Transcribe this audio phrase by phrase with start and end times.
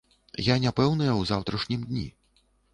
[0.45, 2.07] Я не пэўная ў заўтрашнім дні.